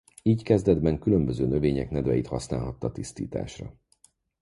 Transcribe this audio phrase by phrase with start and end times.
[0.21, 3.73] Így kezdetben különböző növények nedveit használhatta tisztításra.